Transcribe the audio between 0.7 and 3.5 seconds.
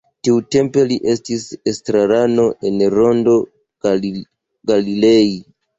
li estis estrarano en Rondo